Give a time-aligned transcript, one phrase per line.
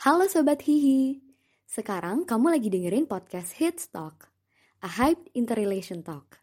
[0.00, 1.20] Halo Sobat Hihi,
[1.68, 4.32] sekarang kamu lagi dengerin podcast Hits Talk,
[4.80, 6.40] a hyped interrelation talk.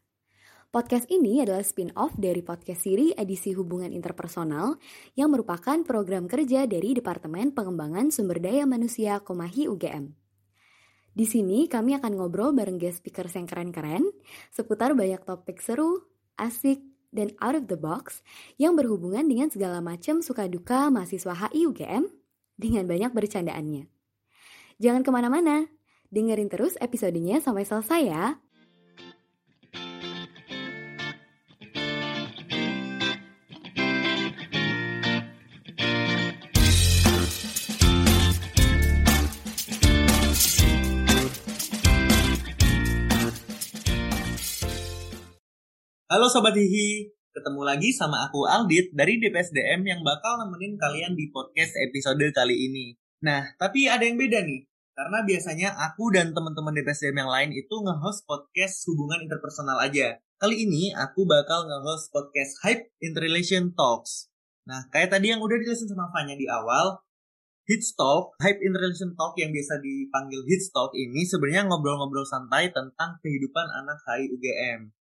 [0.69, 4.78] Podcast ini adalah spin-off dari podcast siri edisi hubungan interpersonal
[5.17, 10.14] yang merupakan program kerja dari Departemen Pengembangan Sumber Daya Manusia Komahi UGM.
[11.18, 14.05] Di sini kami akan ngobrol bareng guest speakers yang keren-keren
[14.54, 16.05] seputar banyak topik seru,
[16.38, 18.21] asik, dan out of the box
[18.62, 22.27] yang berhubungan dengan segala macam suka duka mahasiswa HI UGM
[22.58, 23.86] dengan banyak bercandaannya.
[24.82, 25.70] Jangan ke mana-mana,
[26.10, 28.25] dengerin terus episodenya sampai selesai ya.
[46.08, 51.29] Halo Sobat Hihi, ketemu lagi sama aku Aldit dari DPSDM yang bakal nemenin kalian di
[51.29, 52.97] podcast episode kali ini.
[53.21, 54.65] Nah, tapi ada yang beda nih,
[54.97, 60.17] karena biasanya aku dan teman-teman DPSDM yang lain itu nge-host podcast hubungan interpersonal aja.
[60.41, 64.33] Kali ini aku bakal nge-host podcast Hype Interrelation Talks.
[64.66, 67.05] Nah, kayak tadi yang udah dijelasin sama Fanya di awal,
[67.69, 73.22] Hits Talk, Hype Interrelation Talk yang biasa dipanggil Hits Talk ini sebenarnya ngobrol-ngobrol santai tentang
[73.22, 74.97] kehidupan anak HI UGM.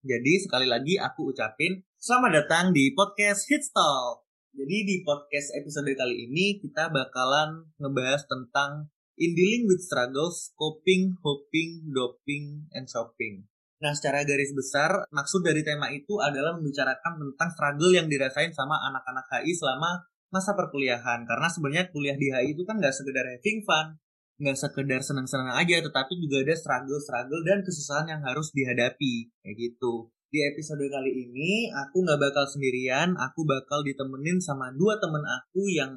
[0.00, 4.24] Jadi sekali lagi aku ucapin selamat datang di podcast Hits Talk.
[4.48, 8.88] Jadi di podcast episode kali ini kita bakalan ngebahas tentang
[9.20, 13.44] in dealing with struggles, coping, hoping, doping, and shopping.
[13.84, 18.80] Nah secara garis besar maksud dari tema itu adalah membicarakan tentang struggle yang dirasain sama
[18.80, 20.00] anak-anak HI selama
[20.32, 21.28] masa perkuliahan.
[21.28, 24.00] Karena sebenarnya kuliah di HI itu kan nggak sekedar having fun,
[24.40, 29.28] nggak sekedar senang-senang aja tetapi juga ada struggle-struggle dan kesusahan yang harus dihadapi.
[29.44, 30.08] Kayak gitu.
[30.32, 33.12] Di episode kali ini aku nggak bakal sendirian.
[33.20, 35.92] Aku bakal ditemenin sama dua temen aku yang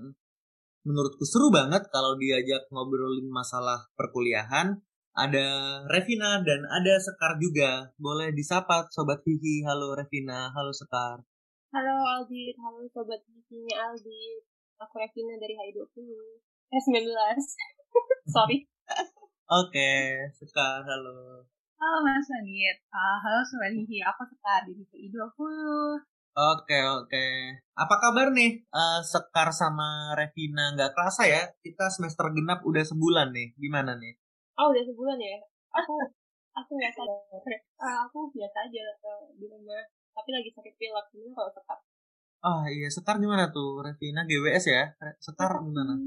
[0.84, 4.76] menurutku seru banget kalau diajak ngobrolin masalah perkuliahan.
[5.14, 5.46] Ada
[5.88, 7.96] Revina dan ada Sekar juga.
[7.96, 9.64] Boleh disapa sobat Hihi.
[9.64, 10.52] Halo Revina.
[10.52, 11.24] Halo Sekar.
[11.72, 12.58] Halo Aldit.
[12.60, 14.44] Halo sobat Hihinya Aldit.
[14.84, 16.44] Aku Revina dari HI20
[16.74, 17.06] eh 19
[18.34, 18.66] Sorry.
[19.54, 20.02] Oke, okay,
[20.34, 21.46] Sekar, halo.
[21.78, 22.78] Halo Mas Anit.
[22.90, 26.00] Uh, halo Sobat Hihi, aku Sekar di DPI 20.
[26.34, 27.26] Oke, oke.
[27.78, 30.74] Apa kabar nih uh, Sekar sama Revina?
[30.74, 33.54] Nggak kerasa ya, kita semester genap udah sebulan nih.
[33.60, 34.18] Gimana nih?
[34.58, 35.38] Oh, udah sebulan ya?
[35.76, 35.94] Aku
[36.58, 37.20] aku nggak sadar.
[37.78, 39.84] Uh, aku biasa aja uh, di rumah.
[40.14, 41.06] Tapi lagi sakit pilek.
[41.14, 41.80] Gimana kalau Sekar?
[42.44, 43.84] Oh iya, Sekar gimana tuh?
[43.86, 44.84] Revina GWS ya?
[45.22, 46.00] Sekar gimana?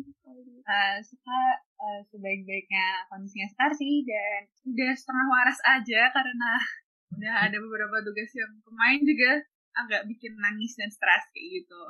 [0.67, 6.51] Uh, Sekar uh, sebaik-baiknya kondisinya Sekar sih dan udah setengah waras aja karena
[7.17, 9.33] udah ada beberapa tugas yang pemain juga
[9.77, 11.83] agak bikin nangis dan stres kayak gitu.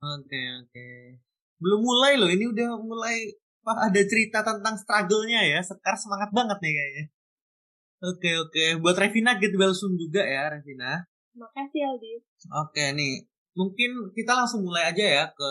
[0.00, 0.70] Oke okay, oke.
[0.72, 1.00] Okay.
[1.60, 3.16] Belum mulai loh, ini udah mulai
[3.60, 5.60] Wah, ada cerita tentang struggle-nya ya.
[5.60, 7.04] Sekar semangat banget nih kayaknya.
[8.00, 8.50] Oke okay, oke.
[8.56, 8.68] Okay.
[8.80, 11.04] Buat Revina get well soon juga ya Revina.
[11.36, 12.12] Makasih Aldi.
[12.64, 15.50] Oke nih, mungkin kita langsung mulai aja ya ke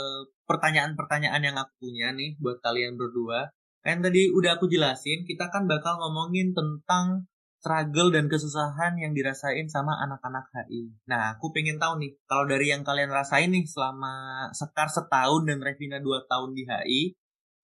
[0.50, 3.54] pertanyaan-pertanyaan yang aku punya nih buat kalian berdua.
[3.80, 7.30] Kan tadi udah aku jelasin, kita kan bakal ngomongin tentang
[7.60, 10.96] struggle dan kesusahan yang dirasain sama anak-anak HI.
[11.12, 15.60] Nah, aku pengen tahu nih, kalau dari yang kalian rasain nih selama Sekar setahun dan
[15.60, 17.02] Revina dua tahun di HI,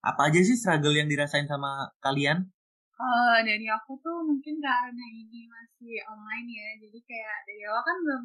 [0.03, 2.47] apa aja sih struggle yang dirasain sama kalian?
[2.95, 7.97] Uh, dari aku tuh mungkin karena ini masih online ya, jadi kayak dari awal kan
[8.03, 8.23] belum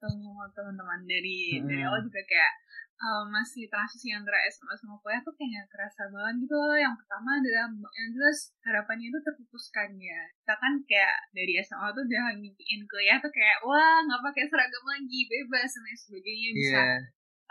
[0.00, 1.66] teman-teman dari hmm.
[1.66, 2.52] dari awal juga kayak
[2.98, 6.78] uh, masih transisi antara SMA sama kuliah tuh kayak kerasa banget gitu loh.
[6.78, 10.20] Yang pertama adalah yang jelas harapannya itu terputuskan ya.
[10.42, 14.84] Kita kan kayak dari SMA tuh udah ngimpiin kuliah tuh kayak wah nggak pakai seragam
[14.86, 17.00] lagi bebas dan sebagainya bisa yeah.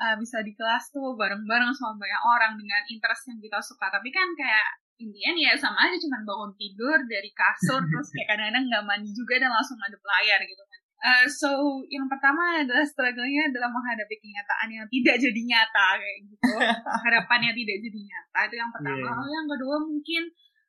[0.04, 3.88] uh, bisa di kelas tuh bareng-bareng sama banyak orang dengan interest yang kita suka.
[3.88, 8.66] Tapi kan kayak intinya ya sama aja cuman bangun tidur dari kasur terus kayak kadang-kadang
[8.66, 11.50] nggak mandi juga dan langsung ngadep layar gitu kan Uh, so
[11.94, 16.50] yang pertama adalah struggle-nya adalah menghadapi kenyataan yang tidak jadi nyata kayak gitu.
[17.06, 19.06] Harapannya tidak jadi nyata itu yang pertama.
[19.06, 19.14] Yeah.
[19.14, 20.24] Lalu yang kedua mungkin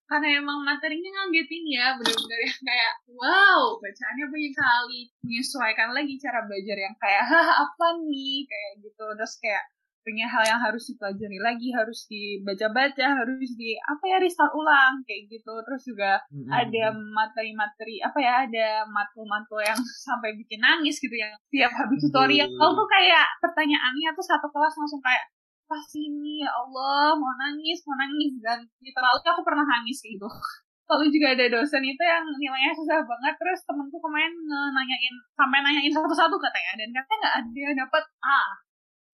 [0.08, 6.48] karena emang materinya ngagetin ya benar-benar yang kayak wow bacaannya banyak kali menyesuaikan lagi cara
[6.48, 9.68] belajar yang kayak Hah, apa nih kayak gitu terus kayak
[10.02, 15.28] punya hal yang harus dipelajari lagi harus dibaca-baca harus di apa ya restart ulang kayak
[15.28, 15.52] gitu.
[15.64, 16.48] Terus juga mm-hmm.
[16.48, 19.78] ada materi-materi apa ya ada matkul-matkul yang
[20.08, 22.76] sampai bikin nangis gitu yang tiap habis tutorial mm-hmm.
[22.78, 25.24] tuh kayak pertanyaannya tuh satu kelas langsung kayak
[25.68, 28.40] pasti ini ya Allah mau nangis mau nangis.
[28.40, 30.24] Dan literally aku pernah nangis gitu.
[30.88, 34.32] Lalu juga ada dosen itu yang nilainya susah banget terus temenku kemarin
[34.72, 36.80] nanyain sampai nanyain satu-satu katanya.
[36.80, 38.67] Dan katanya nggak ada yang dapat A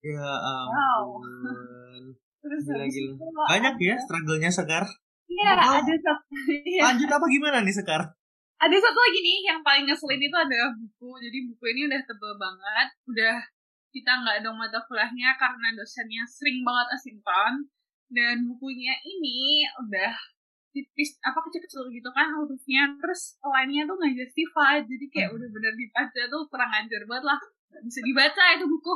[0.04, 0.76] Ya ampun.
[0.76, 1.04] Wow.
[2.44, 3.12] terus Gila, gila.
[3.48, 4.84] Banyak ya struggle-nya Sekar.
[5.24, 5.80] Iya, Oh.
[5.80, 6.24] ada satu.
[6.44, 6.80] Iya.
[6.92, 8.04] Lanjut apa gimana nih Sekar?
[8.60, 11.10] Ada satu lagi nih yang paling ngeselin itu adalah buku.
[11.24, 13.34] Jadi buku ini udah tebel banget, udah
[13.90, 17.54] kita nggak ada mata kuliahnya karena dosennya sering banget asinkron
[18.10, 20.12] dan bukunya ini udah
[20.74, 25.72] tipis apa kecil-kecil gitu kan hurufnya terus lainnya tuh nggak justified jadi kayak udah bener
[25.78, 27.38] dibaca tuh kurang ajar banget lah
[27.70, 28.94] nggak bisa dibaca itu buku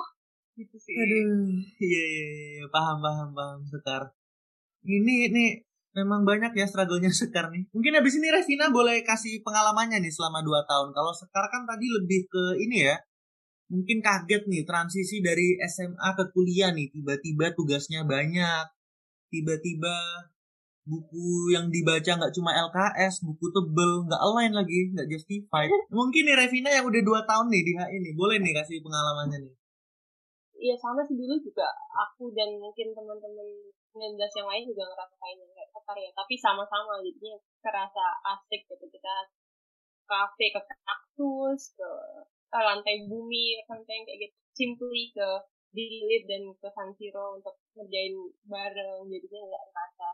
[0.58, 2.26] gitu sih Aduh, iya iya
[2.58, 4.02] iya, paham paham paham Sekar.
[4.82, 5.44] Ini ini
[5.94, 7.70] memang banyak ya struggle-nya Sekar nih.
[7.70, 10.88] Mungkin habis ini Revina boleh kasih pengalamannya nih selama 2 tahun.
[10.90, 12.96] Kalau Sekar kan tadi lebih ke ini ya.
[13.69, 16.88] Mungkin kaget nih transisi dari SMA ke kuliah nih.
[16.88, 18.64] Tiba-tiba tugasnya banyak.
[19.28, 19.93] Tiba-tiba
[20.88, 25.69] buku yang dibaca nggak cuma LKS, buku tebel, nggak align lagi, nggak justified.
[25.93, 29.44] Mungkin nih Revina yang udah 2 tahun nih di HI nih, boleh nih kasih pengalamannya
[29.44, 29.54] nih.
[30.58, 33.46] Iya sama sih dulu juga aku dan mungkin teman-teman
[33.94, 36.10] 19 yang lain juga ngerasain yang kayak Sekar ya.
[36.12, 38.05] Tapi sama-sama jadinya kerasa
[38.37, 38.87] asik gitu.
[38.90, 39.14] Kita
[40.08, 41.90] kafe ke kaktus, ke,
[42.50, 44.34] ke lantai bumi, lantai yang kayak gitu.
[44.52, 45.28] Simply ke
[45.69, 48.14] Dilip dan ke San Siro untuk ngerjain
[48.44, 49.06] bareng.
[49.06, 50.08] Jadinya nggak ngerasa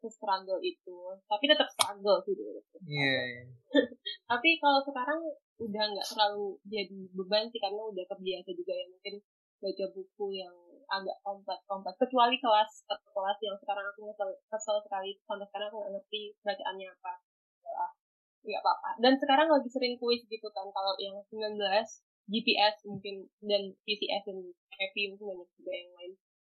[0.00, 0.98] se-struggle itu.
[1.28, 2.60] Tapi tetap struggle sih dulu.
[2.88, 3.14] Iya.
[3.28, 3.42] iya.
[4.30, 5.20] Tapi kalau sekarang
[5.60, 9.20] udah nggak terlalu jadi beban sih karena udah terbiasa juga ya mungkin
[9.60, 10.54] baca buku yang
[10.90, 15.14] agak kompleks kompleks kecuali kelas kelas yang sekarang aku kesel, kesel sekali.
[15.22, 17.12] Sampai sekarang aku nggak ngerti bacaannya apa.
[18.42, 18.90] Nggak apa-apa.
[18.98, 21.60] Dan sekarang lagi sering kuis gitu kan kalau yang 19
[22.30, 24.38] GPS mungkin dan PCS dan
[24.74, 26.12] Happy mungkin banyak juga yang lain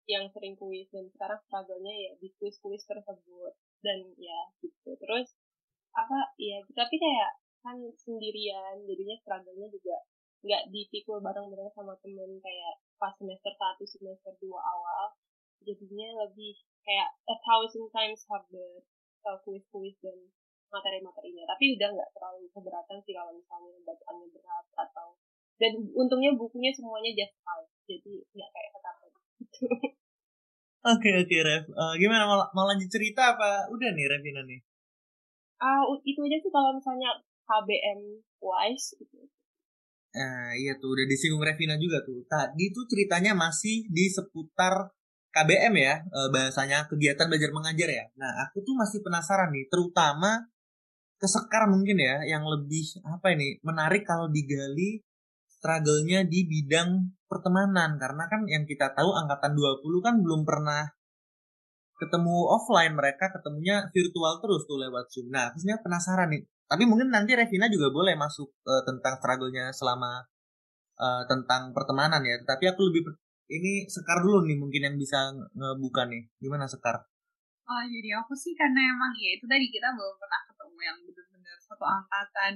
[0.08, 0.88] yang sering kuis.
[0.96, 3.54] Dan sekarang struggle-nya ya di kuis-kuis tersebut.
[3.84, 4.96] Dan ya gitu.
[4.96, 5.36] Terus
[5.92, 7.36] apa ya tapi kayak
[7.68, 8.80] kan sendirian.
[8.88, 10.08] Jadinya struggle-nya juga
[10.42, 12.40] nggak dipikul bareng-bareng sama temen.
[12.40, 15.18] Kayak pas semester 1 semester 2 awal
[15.66, 16.54] jadinya lebih
[16.86, 18.86] kayak a thousand times harder
[19.26, 20.18] uh, kuis-kuis dan
[20.70, 21.50] materi-materinya.
[21.50, 25.18] Tapi udah nggak terlalu keberatan sih kalau misalnya bacaannya berat atau
[25.62, 28.90] dan untungnya bukunya semuanya just fine jadi nggak kayak kata
[29.42, 29.68] gitu
[30.82, 32.26] Oke oke Rev, Eh, gimana?
[32.26, 33.70] Mau, mau lanjut cerita apa?
[33.70, 34.58] Udah nih Revina nih?
[35.62, 39.30] ah itu aja sih kalau misalnya KBM wise gitu
[40.12, 42.24] Nah iya tuh udah disinggung Revina juga tuh.
[42.28, 44.92] Tadi tuh ceritanya masih di seputar
[45.32, 48.06] KBM ya, eh, bahasanya kegiatan belajar mengajar ya.
[48.20, 50.52] Nah aku tuh masih penasaran nih, terutama
[51.16, 55.00] ke Sekar mungkin ya, yang lebih apa ini menarik kalau digali
[55.62, 60.90] struggle-nya di bidang pertemanan karena kan yang kita tahu angkatan 20 kan belum pernah
[62.02, 65.30] ketemu offline mereka ketemunya virtual terus tuh lewat Zoom.
[65.30, 66.44] Nah, terusnya penasaran nih.
[66.72, 70.12] Tapi mungkin nanti Revina juga boleh masuk eh, tentang struggle-nya selama
[71.06, 72.36] eh, tentang pertemanan ya.
[72.52, 73.02] Tapi aku lebih
[73.52, 76.22] ini Sekar dulu nih mungkin yang bisa nge- ngebuka nih.
[76.44, 76.98] Gimana Sekar?
[77.72, 81.56] Oh, jadi aku sih karena emang ya itu tadi kita belum pernah ketemu yang bener-bener
[81.68, 82.54] satu angkatan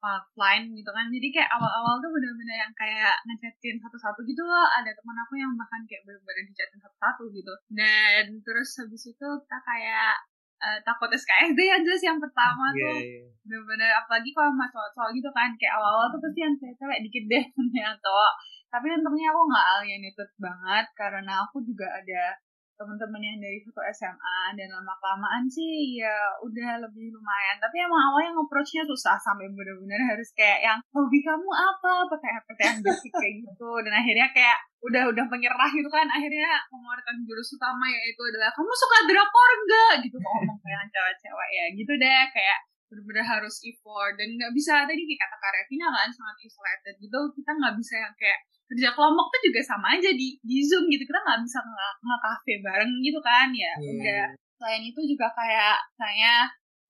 [0.00, 1.06] offline gitu kan.
[1.12, 4.66] Jadi kayak awal-awal tuh bener-bener yang kayak ngechatin satu-satu gitu loh.
[4.80, 7.52] Ada teman aku yang bahkan kayak bener-bener dichatin satu-satu gitu.
[7.68, 10.14] Dan terus habis itu kita kayak
[10.60, 13.24] eh, takut SKSD ya jelas yang pertama tuh iya.
[13.44, 17.44] bener-bener apalagi kalau sama cowok-cowok gitu kan kayak awal-awal tuh pasti yang cewek-cewek dikit deh
[17.84, 18.32] yang cowok
[18.70, 22.36] tapi untungnya aku nggak alienated banget karena aku juga ada
[22.80, 27.60] teman-teman yang dari satu SMA dan lama kelamaan sih ya udah lebih lumayan.
[27.60, 32.08] Tapi emang awalnya nge-approach-nya susah sampai bener-bener harus kayak yang hobi kamu apa?
[32.08, 33.70] Pertanyaan-pertanyaan basic kayak gitu.
[33.84, 36.08] Dan akhirnya kayak udah udah menyerah gitu kan.
[36.08, 41.50] Akhirnya mengeluarkan jurus utama yaitu adalah kamu suka drakor enggak gitu ngomong kayak cewek-cewek.
[41.52, 42.58] Ya gitu deh kayak
[42.90, 44.18] bener-bener harus effort.
[44.18, 46.94] Dan nggak bisa tadi kayak kata Kak Revina kan sangat isolated.
[46.98, 50.84] Gitu kita nggak bisa yang kayak kerja kelompok tuh juga sama aja di di zoom
[50.86, 51.02] gitu.
[51.02, 53.72] Kita nggak bisa nge- nge-cafe bareng gitu kan ya.
[53.78, 53.90] Iya.
[53.94, 54.26] udah.
[54.58, 56.34] Selain itu juga kayak saya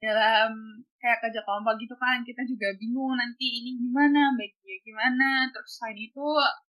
[0.01, 0.51] dalam
[0.97, 5.29] kayak kerja kelompok gitu kan kita juga bingung nanti ini gimana baiknya gimana.
[5.49, 6.27] Terus selain itu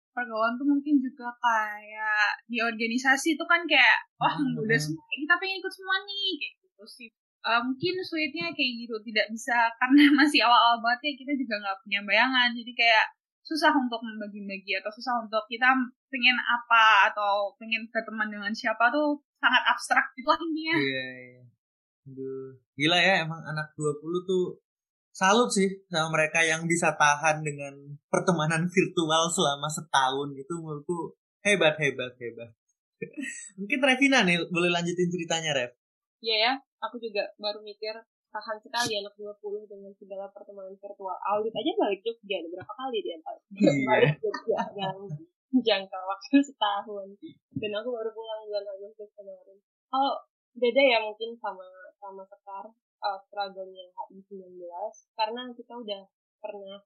[0.10, 4.58] pergaulan tuh mungkin juga kayak di organisasi itu kan kayak wah Hmm.
[4.58, 6.30] udah semua kita pengen ikut semua nih.
[6.36, 7.10] Kayak gitu sih
[7.40, 11.80] Eh, mungkin sulitnya kayak gitu tidak bisa karena masih awal-awal banget ya kita juga nggak
[11.88, 13.06] punya bayangan jadi kayak
[13.48, 15.72] susah untuk membagi-bagi atau susah untuk kita
[16.12, 21.42] pengen apa atau pengen berteman dengan siapa tuh sangat abstrak gitu lah intinya Iya, iya.
[22.12, 24.60] Aduh, gila ya emang anak 20 tuh
[25.16, 27.72] salut sih sama mereka yang bisa tahan dengan
[28.12, 32.52] pertemanan virtual selama setahun itu menurutku hebat hebat hebat.
[33.64, 35.79] Mungkin Revina nih boleh lanjutin ceritanya Rev.
[36.20, 36.52] Iya ya,
[36.84, 37.96] aku juga baru mikir
[38.30, 41.18] tahan sekali anak 20 dengan segala pertemanan virtual.
[41.34, 43.72] Audit aja balik Jogja, ada berapa kali dia balik Iya.
[43.88, 44.60] balik Jogja.
[44.78, 44.98] Yang
[45.50, 47.08] jangka waktu setahun
[47.58, 49.58] dan aku baru pulang bulan Agustus kemarin
[49.90, 50.14] oh
[50.54, 51.66] beda ya mungkin sama
[51.98, 52.70] sama sekar
[53.02, 54.70] uh, struggle-nya HI19
[55.18, 56.02] karena kita udah
[56.38, 56.78] pernah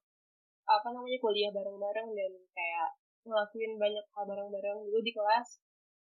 [0.63, 2.89] apa namanya kuliah bareng-bareng dan kayak
[3.27, 5.59] ngelakuin banyak hal bareng-bareng dulu di kelas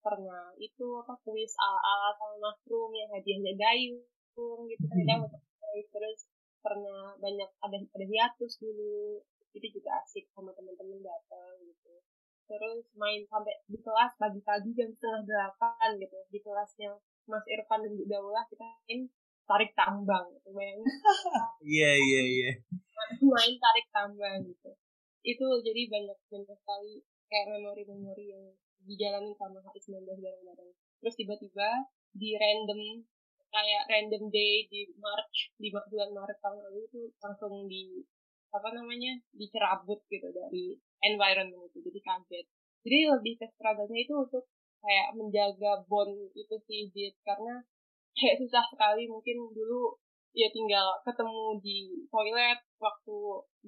[0.06, 5.82] pernah itu apa kuis ala-ala sama mushroom yang hadiahnya gayung gitu kan mm -hmm.
[5.90, 6.30] terus
[6.66, 9.22] pernah banyak ada ada hiatus dulu.
[9.54, 11.94] Itu juga asik sama teman-teman datang gitu.
[12.50, 16.18] Terus main sampai di kelas pagi-pagi jam setengah delapan gitu.
[16.34, 16.90] Di kelasnya
[17.30, 19.06] Mas Irfan dan Bu Daulah kita main
[19.46, 20.26] tarik tambang.
[20.34, 20.82] Gitu main
[21.78, 22.50] iya iya iya.
[23.22, 24.74] Main tarik tambang gitu.
[25.22, 28.44] Itu jadi banyak banyak sekali kayak memori-memori yang
[28.86, 30.70] dijalani sama HI19 bareng-bareng
[31.02, 31.68] terus tiba-tiba
[32.16, 33.04] di random
[33.52, 38.02] kayak random day di March di bulan Maret tahun lalu itu langsung di
[38.52, 41.78] apa namanya dicerabut gitu dari environment itu.
[41.84, 42.46] Jadi kaget.
[42.86, 44.44] Jadi lebih ke struggle-nya itu untuk
[44.80, 47.14] kayak menjaga bond itu sih Jit.
[47.26, 47.60] Karena
[48.16, 49.98] kayak susah sekali mungkin dulu
[50.36, 51.78] ya tinggal ketemu di
[52.12, 53.16] toilet waktu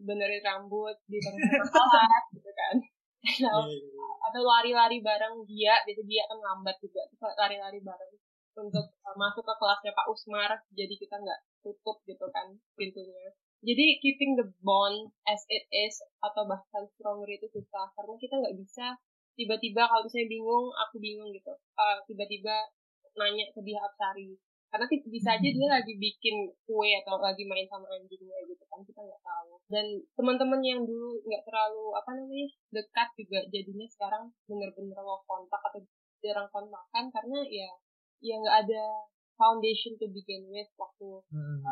[0.04, 2.76] benerin rambut di tengah kelas gitu kan
[3.18, 4.06] atau, iya, iya, iya.
[4.30, 7.02] atau lari-lari bareng dia biasa dia kan lambat juga.
[7.18, 8.12] Lari-lari bareng
[8.58, 13.30] untuk uh, masuk ke kelasnya Pak Usmar jadi kita nggak tutup gitu kan pintunya.
[13.58, 17.90] Jadi keeping the bond as it is atau bahkan stronger itu susah.
[17.94, 18.98] Karena kita nggak bisa
[19.38, 21.54] tiba-tiba kalau misalnya bingung aku bingung gitu.
[21.78, 22.54] Uh, tiba-tiba
[23.18, 27.88] nanya ke dia Apsari karena bisa aja dia lagi bikin kue atau lagi main sama
[27.88, 33.08] anjingnya gitu kan kita nggak tahu dan teman-teman yang dulu nggak terlalu apa namanya dekat
[33.16, 35.80] juga jadinya sekarang bener-bener lost kontak atau
[36.20, 37.68] jarang kontakan karena ya
[38.20, 38.84] ya nggak ada
[39.38, 41.62] foundation to begin with waktu hmm.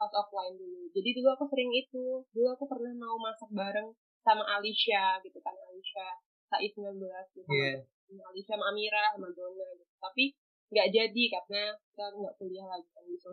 [0.00, 0.88] pas offline dulu.
[0.96, 2.24] Jadi dulu aku sering itu.
[2.32, 3.92] Dulu aku pernah mau masak bareng
[4.24, 6.16] sama Alicia gitu kan Alicia
[6.48, 6.96] Said 19
[7.36, 7.44] gitu.
[7.52, 7.84] Yeah.
[8.08, 9.92] Sama Alicia sama Amira sama Dona gitu.
[10.00, 10.24] Tapi
[10.70, 13.28] nggak jadi karena kita nggak kuliah lagi kan gitu.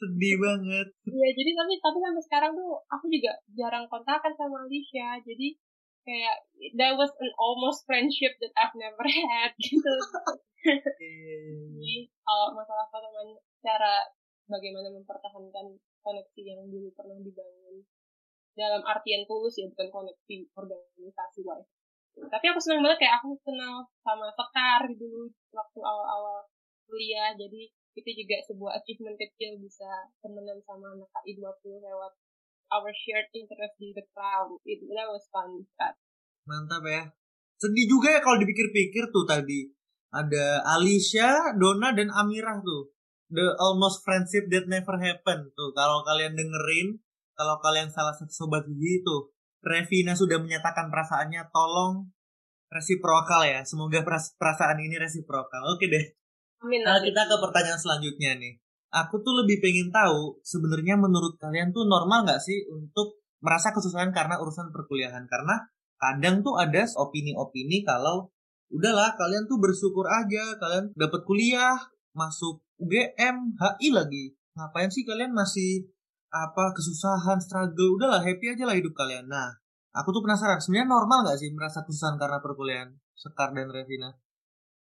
[0.00, 0.88] Sedih banget.
[1.04, 5.20] Iya, jadi tapi tapi sampai sekarang tuh aku juga jarang kontakan sama Alicia.
[5.20, 5.60] Jadi
[6.00, 6.36] kayak
[6.80, 9.94] that was an almost friendship that I've never had gitu.
[10.96, 14.08] Jadi kalau masalah pertemanan cara
[14.48, 17.84] bagaimana mempertahankan koneksi yang dulu pernah dibangun
[18.56, 21.70] dalam artian tulus ya bukan koneksi organisasi wise.
[22.10, 26.42] Tapi aku senang banget kayak aku kenal sama Sekar dulu waktu awal-awal
[26.90, 29.86] kuliah jadi itu juga sebuah achievement kecil bisa
[30.22, 32.12] temenan sama anak KI20 lewat
[32.70, 34.54] our shared interest di the crowd.
[34.62, 35.66] It, that was fun.
[36.46, 37.10] Mantap ya.
[37.60, 39.68] Sedih juga ya kalau dipikir-pikir tuh tadi
[40.10, 42.94] ada Alicia, Dona dan Amirah tuh.
[43.30, 45.70] The almost friendship that never happened tuh.
[45.76, 46.98] Kalau kalian dengerin,
[47.38, 49.30] kalau kalian salah satu sobat gigi tuh,
[49.62, 52.10] Revina sudah menyatakan perasaannya, tolong
[52.74, 53.62] resiprokal ya.
[53.62, 54.02] Semoga
[54.34, 55.62] perasaan ini resiprokal.
[55.70, 56.19] Oke deh.
[56.60, 58.60] Amin, nah, kita ke pertanyaan selanjutnya nih.
[58.92, 64.12] Aku tuh lebih pengen tahu sebenarnya menurut kalian tuh normal nggak sih untuk merasa kesusahan
[64.12, 65.24] karena urusan perkuliahan?
[65.24, 65.56] Karena
[65.96, 68.28] kadang tuh ada opini-opini kalau
[68.68, 71.80] udahlah kalian tuh bersyukur aja kalian dapat kuliah
[72.12, 74.24] masuk UGM HI lagi.
[74.58, 75.88] Ngapain sih kalian masih
[76.28, 77.96] apa kesusahan struggle?
[77.96, 79.30] Udahlah happy aja lah hidup kalian.
[79.32, 79.48] Nah
[79.96, 82.90] aku tuh penasaran sebenarnya normal nggak sih merasa kesusahan karena perkuliahan?
[83.14, 84.12] Sekar dan Revina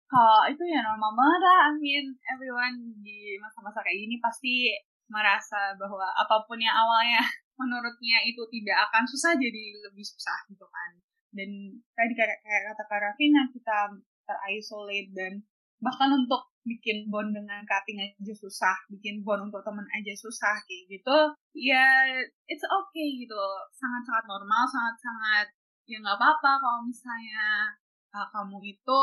[0.06, 4.70] kalau itu ya normal banget lah I mean everyone di masa-masa kayak gini pasti
[5.10, 7.22] merasa bahwa apa pun yang awalnya
[7.60, 10.90] menurutnya itu tidak akan susah jadi lebih susah gitu kan.
[11.32, 13.92] Dan tadi kayak, kayak kata Kak Rafina kita
[14.25, 15.32] terisolate dan
[15.80, 20.98] bahkan untuk bikin bond dengan cutting aja susah, bikin bond untuk temen aja susah kayak
[20.98, 21.18] gitu,
[21.54, 22.10] ya
[22.50, 23.38] it's okay gitu,
[23.70, 25.46] sangat-sangat normal, sangat-sangat
[25.86, 27.70] ya nggak apa-apa kalau misalnya
[28.10, 29.00] uh, kamu itu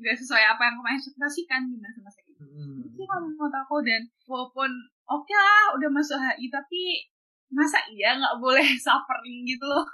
[0.00, 2.40] nggak sesuai apa yang kamu ekspektasikan di masa-masa itu.
[2.40, 2.88] Hmm.
[2.88, 4.70] Itu kamu mau aku dan walaupun
[5.06, 7.04] oke okay lah udah masuk HI tapi
[7.52, 9.84] masa iya nggak boleh suffering gitu loh.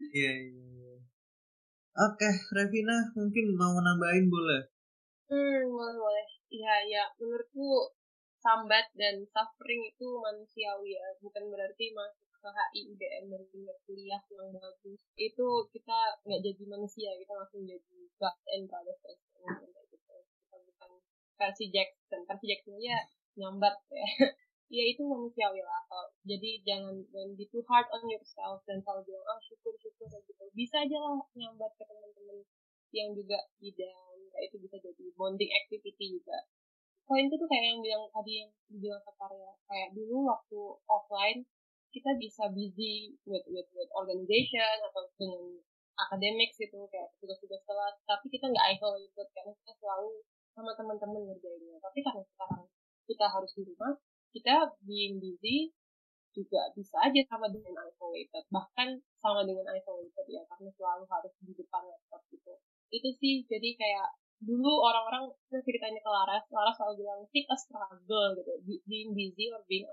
[0.00, 0.70] Iya, yeah, yeah.
[2.00, 4.62] Oke, Revina mungkin mau nambahin boleh?
[5.26, 6.26] Hmm, boleh boleh.
[6.48, 7.04] Iya, ya.
[7.18, 7.92] Menurutku
[8.40, 11.06] sambat dan suffering itu manusiawi ya.
[11.20, 15.00] Bukan berarti masuk ke HI UDM dan tingkat kuliah yang bagus.
[15.14, 20.14] Itu kita nggak jadi manusia, kita langsung jadi God and Brothers gitu.
[20.48, 20.90] Kita bukan
[21.36, 22.24] versi Jackson.
[22.24, 22.98] Versi Jackson ya
[23.36, 24.08] nyambat ya.
[24.70, 29.02] ya itu manusiawi lah kalau jadi jangan jangan be too hard on yourself dan selalu
[29.10, 32.38] bilang ah syukur syukur gitu bisa aja lah nyambat ke teman-teman
[32.94, 36.46] yang juga bidang kayak itu bisa jadi bonding activity juga
[37.02, 41.42] poin itu tuh kayak yang bilang tadi yang dibilang Sekar ya kayak dulu waktu offline
[41.90, 45.58] kita bisa busy with with with organization atau dengan
[45.98, 47.94] akademik gitu kayak tugas-tugas kelas.
[48.06, 50.22] Tapi kita nggak isolated karena kita selalu
[50.54, 51.78] sama teman-teman ngerjainnya.
[51.82, 52.62] Tapi karena sekarang
[53.04, 53.92] kita harus di rumah
[54.30, 54.54] kita
[54.86, 55.74] being busy
[56.30, 58.44] juga bisa aja sama dengan isolated.
[58.48, 62.54] Bahkan sama dengan isolated ya karena selalu harus di depan laptop gitu.
[62.90, 64.08] Itu sih jadi kayak
[64.40, 68.52] dulu orang-orang ceritanya ke Laras Laras selalu bilang pick a struggle gitu.
[68.86, 69.84] Being busy or being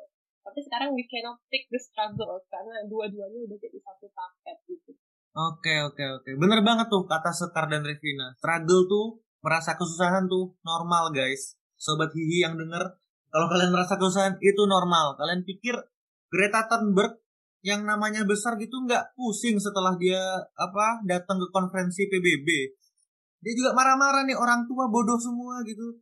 [0.47, 4.95] tapi sekarang we cannot pick the struggle karena dua-duanya udah jadi satu paket gitu
[5.37, 8.33] Oke oke oke, bener banget tuh kata Sekar dan Revina.
[8.41, 11.53] Struggle tuh, merasa kesusahan tuh normal guys.
[11.77, 12.97] Sobat Hihi yang denger,
[13.29, 15.13] kalau kalian merasa kesusahan itu normal.
[15.13, 15.77] Kalian pikir
[16.33, 17.21] Greta Thunberg
[17.61, 20.17] yang namanya besar gitu nggak pusing setelah dia
[20.57, 22.47] apa datang ke konferensi PBB.
[23.37, 26.01] Dia juga marah-marah nih orang tua bodoh semua gitu.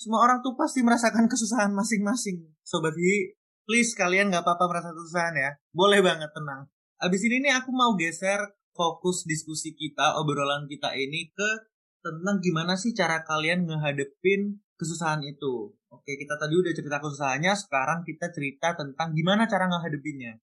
[0.00, 2.48] Semua orang tuh pasti merasakan kesusahan masing-masing.
[2.64, 3.36] Sobat Hihi,
[3.70, 5.50] please kalian nggak apa-apa merasa kesusahan ya.
[5.70, 6.66] Boleh banget tenang.
[6.98, 8.42] Abis ini nih aku mau geser
[8.74, 11.70] fokus diskusi kita, obrolan kita ini ke
[12.02, 15.70] tentang gimana sih cara kalian ngehadepin kesusahan itu.
[15.86, 20.34] Oke, kita tadi udah cerita kesusahannya, sekarang kita cerita tentang gimana cara ngehadepinnya.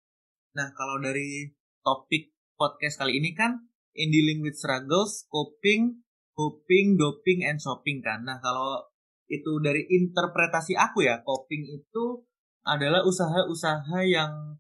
[0.55, 1.51] Nah, kalau dari
[1.84, 3.60] topik podcast kali ini kan
[3.91, 6.00] in dealing with struggles, coping,
[6.31, 8.24] coping, doping, and shopping kan.
[8.24, 8.88] Nah, kalau
[9.27, 12.24] itu dari interpretasi aku ya, coping itu
[12.67, 14.59] adalah usaha-usaha yang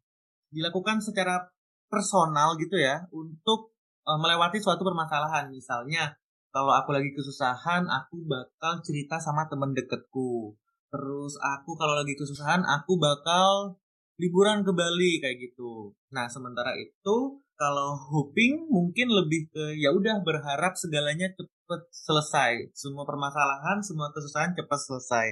[0.49, 1.51] dilakukan secara
[1.91, 3.75] personal gitu ya untuk
[4.07, 5.51] uh, melewati suatu permasalahan.
[5.51, 6.15] Misalnya
[6.55, 10.55] kalau aku lagi kesusahan, aku bakal cerita sama temen deketku.
[10.87, 13.77] Terus aku kalau lagi kesusahan, aku bakal
[14.17, 15.93] liburan ke Bali kayak gitu.
[16.15, 22.73] Nah, sementara itu kalau hoping mungkin lebih ke ya udah berharap segalanya cepet selesai.
[22.73, 25.27] Semua permasalahan, semua kesusahan cepat selesai.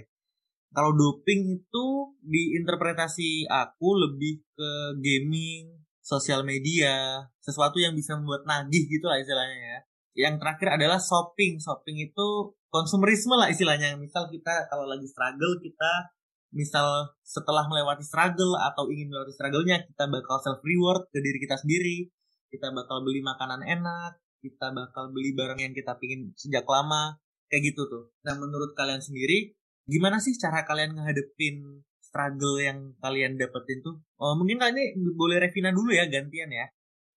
[0.76, 1.86] Kalau doping itu
[2.20, 5.72] diinterpretasi aku lebih ke gaming,
[6.04, 9.80] sosial media, sesuatu yang bisa membuat nagih gitu lah istilahnya ya.
[10.28, 11.64] Yang terakhir adalah shopping.
[11.64, 12.28] Shopping itu
[12.68, 13.96] konsumerisme lah istilahnya.
[13.96, 16.12] Misal kita kalau lagi struggle kita
[16.56, 21.56] misal setelah melewati struggle atau ingin melewati struggle-nya kita bakal self reward ke diri kita
[21.56, 22.12] sendiri.
[22.52, 27.16] Kita bakal beli makanan enak, kita bakal beli barang yang kita pingin sejak lama
[27.48, 28.14] kayak gitu tuh.
[28.24, 29.56] Nah, menurut kalian sendiri
[29.86, 33.96] gimana sih cara kalian ngehadepin struggle yang kalian dapetin tuh?
[34.22, 36.66] Oh, mungkin kali ini boleh Revina dulu ya gantian ya.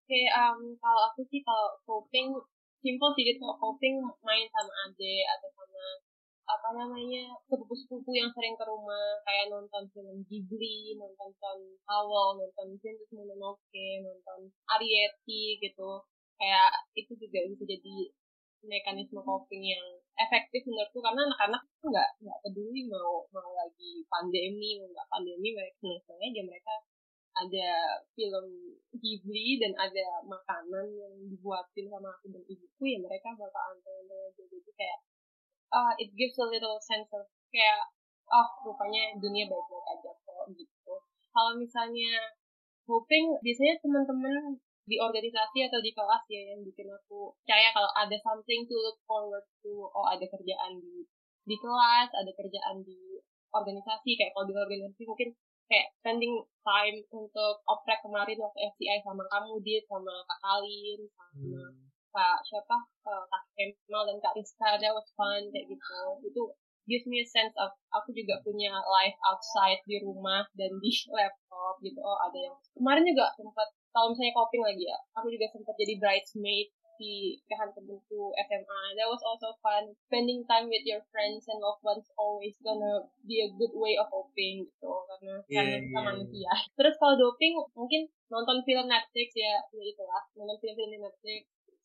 [0.09, 2.33] Oke, okay, um, kalau aku sih kalau coping
[2.81, 5.85] simple sih gitu coping main sama ade atau sama
[6.49, 12.81] apa namanya sepupu-sepupu yang sering ke rumah kayak nonton film Ghibli, nonton film Awal, nonton
[12.81, 16.01] Princess Mononoke, nonton Arieti gitu.
[16.41, 17.97] Kayak itu juga bisa jadi
[18.65, 19.85] mekanisme coping yang
[20.19, 25.79] efektif menurutku karena anak-anak nggak nggak peduli mau mau lagi pandemi mau nggak pandemi mereka
[25.79, 26.75] seneng aja mereka
[27.39, 27.69] ada
[28.19, 28.47] film
[28.99, 34.43] Ghibli dan ada makanan yang dibuatin sama aku dan ibuku ya mereka bakal anteng aja.
[34.43, 34.99] Jadi kayak
[35.71, 37.87] uh, it gives a little sense of kayak
[38.27, 40.95] oh rupanya dunia baik-baik aja kok gitu.
[41.31, 42.35] Kalau misalnya
[42.91, 48.17] hoping biasanya teman-teman di organisasi atau di kelas ya yang bikin aku percaya kalau ada
[48.25, 49.87] something to look forward to.
[49.93, 51.05] Oh ada kerjaan di
[51.45, 53.21] di kelas ada kerjaan di
[53.53, 54.17] organisasi.
[54.17, 55.37] Kayak kalau di organisasi mungkin
[55.69, 61.61] kayak spending time untuk oprek kemarin waktu FCI sama kamu di sama kak Kalin sama
[61.61, 61.73] hmm.
[62.09, 62.77] kak siapa?
[63.05, 64.81] Uh, kak Kemal dan kak Rizka.
[64.81, 66.01] That was fun kayak gitu.
[66.25, 66.43] Itu
[66.89, 71.77] gives me a sense of aku juga punya life outside di rumah dan di laptop
[71.85, 72.01] gitu.
[72.01, 73.69] Oh ada yang kemarin juga sempat
[73.99, 79.07] kalau misalnya coping lagi ya aku juga sempat jadi bridesmaid di pernikahan temenku SMA that
[79.11, 83.51] was also fun spending time with your friends and loved ones always gonna be a
[83.59, 86.43] good way of coping gitu karena yeah, karena kita yeah, manusia.
[86.47, 86.59] Yeah.
[86.75, 91.43] terus kalau doping mungkin nonton film Netflix ya ya itulah nonton film-film di Netflix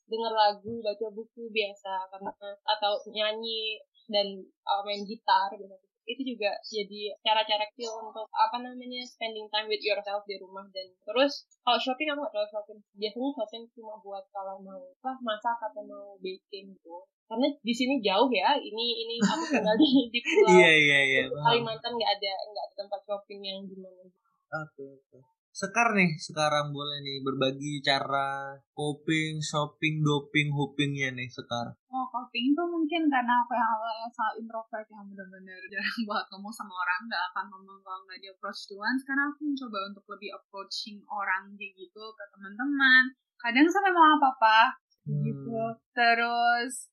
[0.10, 2.30] denger lagu baca buku biasa karena
[2.66, 3.80] atau nyanyi
[4.12, 4.28] dan
[4.68, 9.80] uh, main gitar gitu itu juga jadi cara-cara kecil untuk apa namanya spending time with
[9.80, 12.80] yourself di rumah dan terus kalau shopping aku nggak terlalu shopping.
[13.00, 16.96] Biasanya shopping cuma buat kalau mau apa masak atau mau baking gitu.
[17.24, 21.26] Karena di sini jauh ya ini ini aku tinggal di di pulau yeah, yeah, yeah,
[21.32, 24.04] Kalimantan nggak ada nggak ada tempat shopping yang gimana.
[24.04, 24.20] Oke
[24.52, 25.08] okay, oke.
[25.08, 25.22] okay.
[25.54, 31.78] Sekar nih sekarang boleh nih berbagi cara coping, shopping, doping, hopingnya nih Sekar.
[31.94, 36.50] Oh coping tuh mungkin karena aku yang awalnya sangat introvert yang benar-benar jarang buat ngomong
[36.50, 38.98] sama orang, nggak akan ngomong kalau nggak di approach duluan.
[38.98, 43.14] Sekarang aku mencoba untuk lebih approaching orang gitu ke teman-teman.
[43.38, 44.74] Kadang sampai mau apa-apa
[45.06, 45.14] gitu.
[45.14, 45.22] hmm.
[45.22, 45.62] gitu.
[45.94, 46.90] Terus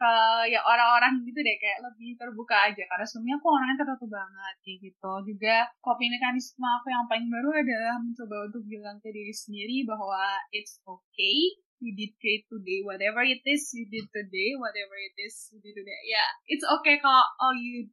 [0.00, 2.82] uh, ya orang-orang gitu deh kayak lebih terbuka aja.
[2.86, 5.12] Karena sebelumnya aku orangnya tertutup banget kayak gitu.
[5.28, 10.38] Juga coping mekanisme aku yang paling baru adalah mencoba untuk bilang ke diri sendiri bahwa
[10.50, 15.34] it's okay you did great today whatever it is you did today whatever it is
[15.52, 16.00] you did today.
[16.08, 17.90] Ya yeah, it's okay kalau all you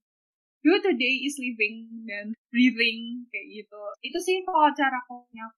[0.62, 3.84] do today is living dan breathing kayak gitu.
[4.06, 5.50] Itu sih kalau cara aku yang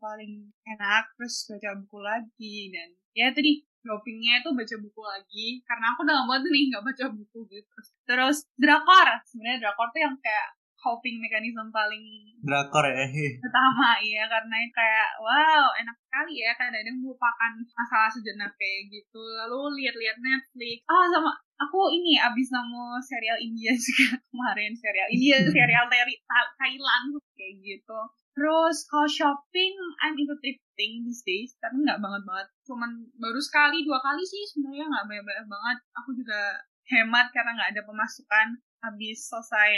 [0.00, 5.48] paling enak terus baca buku lagi dan ya tadi shoppingnya itu baca buku lagi.
[5.62, 7.78] Karena aku udah lama banget nih nggak baca buku gitu.
[8.04, 9.08] Terus drakor.
[9.24, 12.04] Sebenarnya drakor tuh yang kayak coping mekanisme paling
[12.44, 13.08] drakor ya?
[13.42, 16.50] pertama ya karena kayak wow enak sekali ya.
[16.58, 19.22] Kadang-kadang melupakan masalah sejenak kayak gitu.
[19.46, 20.82] Lalu lihat-lihat Netflix.
[20.90, 24.74] Ah oh, sama aku ini abis nemu serial India juga kemarin.
[24.74, 26.18] Serial India serial dari
[26.58, 28.00] Thailand kayak gitu
[28.36, 29.72] Terus kalau shopping,
[30.04, 32.48] I'm into thrifting these days, tapi nggak banget banget.
[32.68, 35.78] Cuman baru sekali, dua kali sih sebenarnya nggak banyak-banyak banget.
[35.96, 36.60] Aku juga
[36.92, 38.60] hemat karena nggak ada pemasukan.
[38.84, 39.72] Habis selesai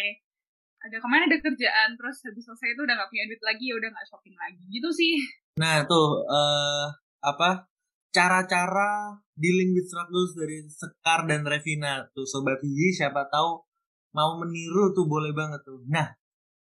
[0.78, 3.90] ada kemarin ada kerjaan, terus habis selesai itu udah nggak punya duit lagi, ya udah
[3.94, 4.62] nggak shopping lagi.
[4.66, 5.14] Gitu sih.
[5.62, 6.90] Nah tuh uh,
[7.22, 7.70] apa
[8.10, 13.62] cara-cara dealing with struggles dari Sekar dan Revina tuh sobat Gigi siapa tahu
[14.18, 15.86] mau meniru tuh boleh banget tuh.
[15.86, 16.17] Nah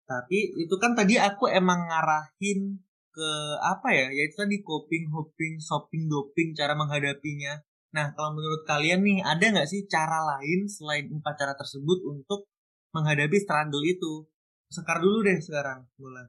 [0.09, 2.81] tapi itu kan tadi aku emang ngarahin
[3.13, 7.61] ke apa ya yaitu tadi coping hopping shopping doping cara menghadapinya.
[7.93, 12.49] Nah kalau menurut kalian nih ada nggak sih cara lain selain empat cara tersebut untuk
[12.97, 14.25] menghadapi struggle itu?
[14.73, 16.29] Sekar dulu deh sekarang mulai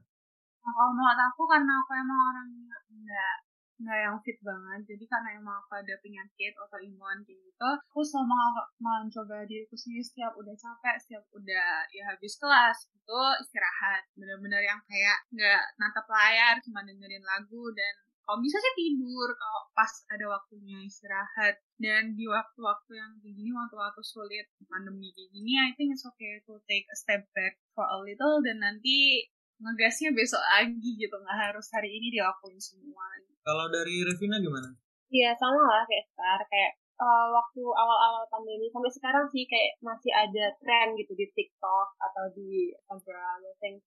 [0.60, 3.36] kalau menurut aku karena aku emang orangnya nggak
[3.80, 4.80] nggak yang fit banget.
[4.94, 8.48] Jadi karena emang aku ada penyakit autoimun kayak gitu aku mau
[8.80, 14.04] mencoba diriku sendiri setiap udah capek setiap udah ya habis kelas itu istirahat.
[14.16, 19.62] Bener-bener yang kayak nggak natap layar cuma dengerin lagu dan kalau bisa sih tidur kalau
[19.74, 21.58] pas ada waktunya istirahat.
[21.80, 26.38] Dan di waktu-waktu yang kayak gini waktu-waktu sulit pandemi kayak gini I think it's okay
[26.44, 29.26] to take a step back for a little dan nanti
[29.60, 33.04] ngegasnya besok lagi gitu nggak harus hari ini dilakuin semua.
[33.44, 34.72] Kalau dari Revina gimana?
[35.10, 40.12] Iya sama lah kayak sekarang kayak uh, waktu awal-awal pandemi sampai sekarang sih kayak masih
[40.12, 43.80] ada tren gitu di TikTok atau di Instagram, think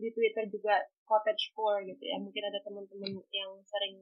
[0.00, 2.16] di Twitter juga cottage core gitu ya.
[2.16, 4.00] Mungkin ada teman-teman yang sering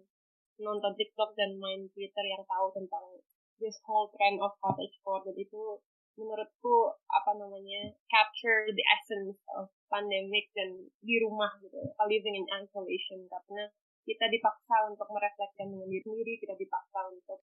[0.63, 3.19] nonton TikTok dan main Twitter yang tahu tentang
[3.59, 5.25] this whole trend of cottage core.
[5.27, 5.83] Dan itu
[6.19, 11.79] menurutku apa namanya capture the essence of pandemic dan di rumah gitu.
[12.05, 13.25] Living in isolation.
[13.31, 13.71] Karena
[14.03, 17.39] kita dipaksa untuk merefleksikan dengan diri sendiri kita dipaksa untuk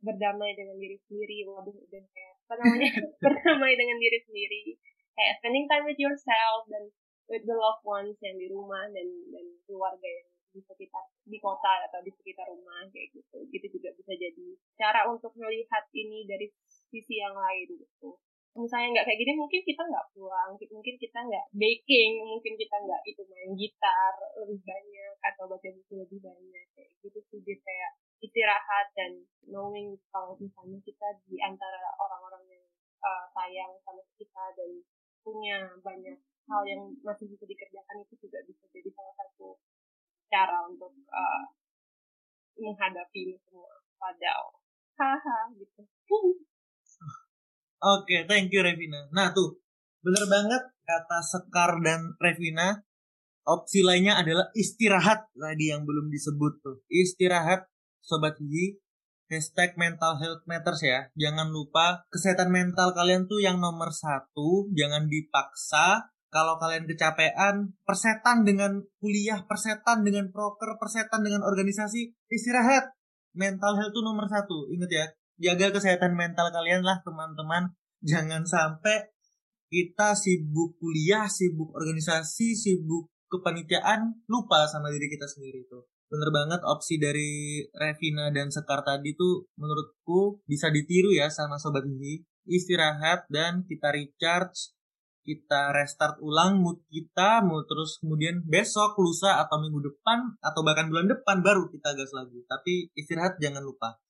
[0.00, 1.44] berdamai dengan diri sendiri.
[1.50, 2.90] Waduh udah kayak apa namanya
[3.24, 4.62] berdamai dengan diri sendiri.
[5.18, 6.88] Kayak spending time with yourself dan
[7.26, 11.86] with the loved ones yang di rumah dan dan keluarga yang di sekitar di kota
[11.86, 13.38] atau di sekitar rumah kayak gitu.
[13.50, 14.46] Gitu juga bisa jadi
[14.78, 16.46] cara untuk melihat ini dari
[16.90, 18.18] sisi yang lain gitu.
[18.50, 23.02] Misalnya nggak kayak gini mungkin kita nggak pulang mungkin kita nggak baking mungkin kita nggak
[23.06, 27.38] itu main gitar lebih banyak atau baca buku lebih banyak kayak gitu sih.
[27.42, 32.64] Jadi kayak istirahat dan knowing kalau misalnya kita di antara orang-orang yang
[33.00, 34.70] uh, sayang sama kita dan
[35.24, 36.16] punya banyak
[36.48, 38.79] hal yang masih bisa dikerjakan itu juga bisa jadi
[40.30, 41.44] cara untuk uh,
[42.56, 44.54] menghadapi ini semua padahal
[44.96, 45.82] haha gitu
[47.80, 49.08] Oke, okay, thank you Revina.
[49.08, 49.56] Nah tuh,
[50.04, 52.84] bener banget kata Sekar dan Revina.
[53.48, 56.84] Opsi lainnya adalah istirahat tadi yang belum disebut tuh.
[56.92, 57.72] Istirahat,
[58.04, 58.76] Sobat Gigi.
[59.32, 61.08] Hashtag mental health matters ya.
[61.16, 64.68] Jangan lupa kesehatan mental kalian tuh yang nomor satu.
[64.76, 66.12] Jangan dipaksa.
[66.30, 72.94] Kalau kalian kecapean, persetan dengan kuliah, persetan dengan proker, persetan dengan organisasi, istirahat.
[73.34, 74.70] Mental health tuh nomor satu.
[74.70, 75.06] Ingat ya,
[75.40, 77.72] jaga kesehatan mental kalian lah teman-teman
[78.04, 79.08] jangan sampai
[79.72, 86.60] kita sibuk kuliah sibuk organisasi sibuk kepanitiaan lupa sama diri kita sendiri tuh bener banget
[86.66, 93.30] opsi dari Revina dan Sekar tadi tuh menurutku bisa ditiru ya sama Sobat Gigi istirahat
[93.30, 94.74] dan kita recharge
[95.30, 100.90] kita restart ulang mood kita mau terus kemudian besok lusa atau minggu depan atau bahkan
[100.90, 104.02] bulan depan baru kita gas lagi tapi istirahat jangan lupa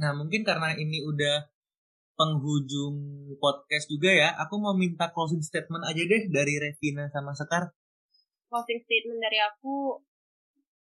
[0.00, 1.46] Nah, mungkin karena ini udah
[2.14, 2.94] penghujung
[3.42, 7.74] podcast juga ya, aku mau minta closing statement aja deh dari Revina sama Sekar.
[8.50, 9.98] Closing statement dari aku,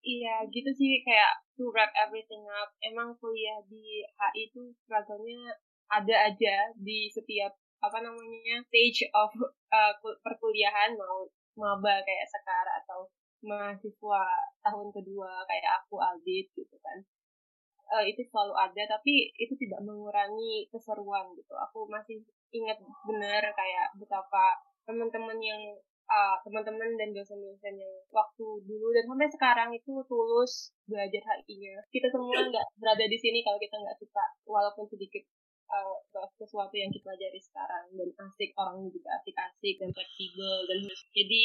[0.04, 2.72] iya gitu sih kayak to wrap everything up.
[2.84, 5.56] Emang kuliah di HI itu struggle-nya
[5.88, 7.56] ada aja di setiap
[7.88, 9.32] apa namanya stage of
[9.72, 13.08] uh, perkuliahan mau maba kayak Sekar atau
[13.46, 14.24] mahasiswa
[14.66, 16.98] tahun kedua kayak aku Aldit gitu kan
[17.94, 23.94] uh, itu selalu ada tapi itu tidak mengurangi keseruan gitu aku masih ingat benar kayak
[24.02, 25.62] betapa teman-teman yang
[26.10, 31.82] uh, teman-teman dan dosen-dosen yang waktu dulu dan sampai sekarang itu tulus belajar HI-nya.
[31.90, 35.26] Kita semua nggak berada di sini kalau kita nggak suka walaupun sedikit
[35.70, 35.98] uh,
[36.40, 37.86] sesuatu yang kita pelajari sekarang.
[37.96, 40.80] Dan asik orang juga asik-asik dan fleksibel dan
[41.16, 41.44] jadi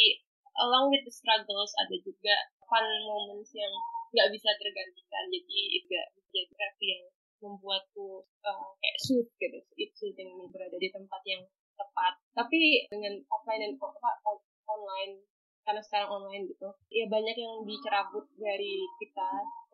[0.61, 2.35] along with the struggles ada juga
[2.67, 3.73] fun moments yang
[4.13, 5.25] nggak bisa tergantikan.
[5.31, 5.95] Jadi itu
[6.31, 7.03] jadi yang
[7.41, 9.59] membuatku uh, kayak suit gitu.
[9.77, 11.43] Itu yang berada di tempat yang
[11.79, 12.21] tepat.
[12.37, 13.75] Tapi dengan offline dan
[14.71, 15.15] online
[15.65, 19.29] karena sekarang online gitu ya banyak yang dicerabut dari kita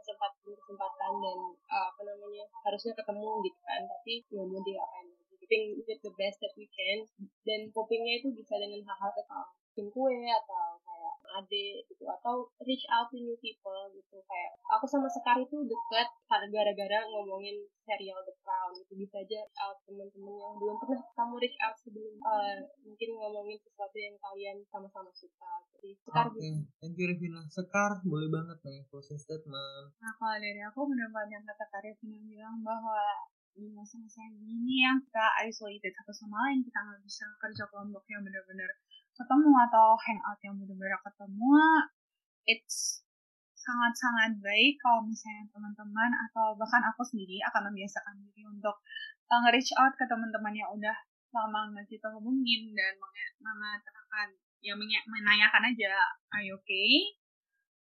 [0.06, 3.82] kesempatan kesempatan dan uh, apa namanya harusnya ketemu gitu kan.
[3.90, 5.34] Tapi ya mau diapain lagi.
[5.50, 7.02] Think the best that we can.
[7.42, 12.06] Dan copingnya itu bisa dengan hal-hal kecil bikin kue atau kayak adik gitu.
[12.06, 14.16] Atau reach out to new people gitu.
[14.22, 16.08] Kayak aku sama Sekar itu deket.
[16.30, 21.58] Gara-gara ngomongin serial The Crown itu bisa aja out temen-temen yang belum pernah kamu reach
[21.60, 23.58] out sebelum uh, mungkin ngomongin
[23.96, 26.52] sesuatu yang kalian sama-sama suka jadi Sekar okay.
[26.52, 26.68] gitu.
[26.84, 31.44] thank you Revina Sekar boleh banget nih closing statement nah kalau dari aku benar-benar yang
[31.48, 33.00] kata Kak Revina bilang bahwa
[33.56, 38.20] di masa-masa ini yang kita isolated satu sama lain kita nggak bisa kerja kelompok yang
[38.20, 38.68] benar-benar
[39.16, 41.56] ketemu atau hangout yang benar-benar ketemu
[42.44, 43.00] it's
[43.56, 48.76] sangat-sangat baik kalau misalnya teman-teman atau bahkan aku sendiri akan membiasakan diri untuk
[49.32, 50.94] uh, nge-reach out ke teman-teman yang udah
[51.36, 52.96] lama nggak kita hubungin dan
[53.44, 54.32] mengatakan
[54.64, 54.72] ya
[55.06, 56.00] menanyakan aja
[56.32, 57.12] are you okay?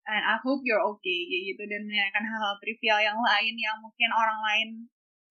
[0.03, 1.63] And I hope you're okay gitu.
[1.67, 4.69] Dan menanyakan hal-hal trivial yang lain yang mungkin orang lain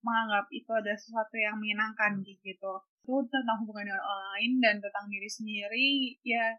[0.02, 2.74] menganggap itu ada sesuatu yang menyenangkan gitu.
[3.04, 5.88] Itu tentang hubungan dengan orang lain dan tentang diri sendiri
[6.24, 6.56] ya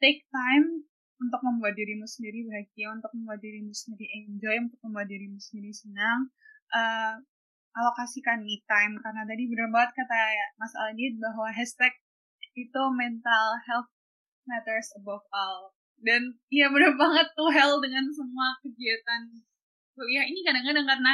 [0.00, 0.88] take time
[1.22, 6.32] untuk membuat dirimu sendiri bahagia untuk membuat dirimu sendiri enjoy untuk membuat dirimu sendiri senang.
[6.72, 7.20] Uh,
[7.72, 10.16] alokasikan me time karena tadi benar banget kata
[10.60, 11.92] Mas Aldit bahwa hashtag
[12.52, 13.88] itu mental health
[14.44, 15.72] matters above all.
[16.02, 19.30] Dan ya benar banget tuh hell dengan semua kegiatan
[19.92, 21.12] kuliah ini kadang-kadang karena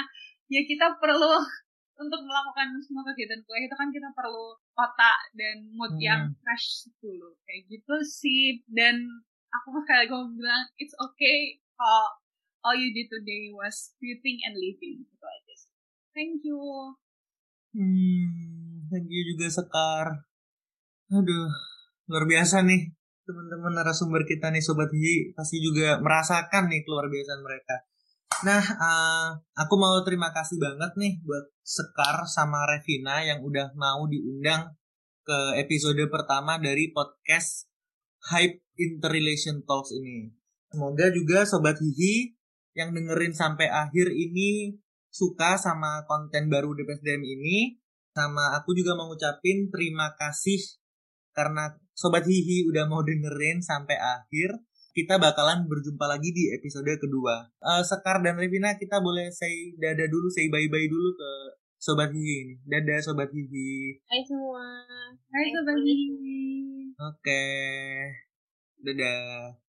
[0.49, 1.39] ya kita perlu
[2.03, 6.03] untuk melakukan semua kegiatan kuliah itu kan kita perlu otak dan mood hmm.
[6.03, 7.39] yang fresh dulu.
[7.47, 8.65] Kayak gitu sih.
[8.67, 9.07] Dan
[9.53, 12.19] aku sekali lagi mau bilang it's okay all,
[12.67, 15.05] all you did today was breathing and living.
[15.05, 15.48] Gitu aja
[16.19, 16.59] thank you.
[17.79, 18.59] Hmm
[18.91, 20.07] thank you juga Sekar.
[21.15, 21.51] Aduh
[22.09, 22.91] luar biasa nih
[23.29, 27.77] teman-teman narasumber kita nih Sobat Hi pasti juga merasakan nih keluar biasa mereka.
[28.39, 29.29] Nah, uh,
[29.59, 34.73] aku mau terima kasih banget nih buat Sekar sama Revina yang udah mau diundang
[35.27, 37.69] ke episode pertama dari podcast
[38.33, 40.33] Hype Interrelation Talks ini.
[40.73, 42.39] Semoga juga Sobat Hihi
[42.79, 47.81] yang dengerin sampai akhir ini suka sama konten baru DPSDM ini.
[48.13, 50.59] Sama aku juga mau ngucapin terima kasih
[51.37, 54.59] karena Sobat Hihi udah mau dengerin sampai akhir
[54.91, 57.47] kita bakalan berjumpa lagi di episode kedua.
[57.63, 61.31] Uh, Sekar dan Revina kita boleh say dada dulu, say bye-bye dulu ke
[61.79, 62.55] Sobat Hihi ini.
[62.67, 64.03] Dadah Sobat Hihi.
[64.11, 64.83] Hai semua.
[65.31, 66.43] Hai Sobat Hihi.
[66.99, 67.23] Oke.
[67.23, 67.87] Okay.
[68.83, 69.68] Dadah.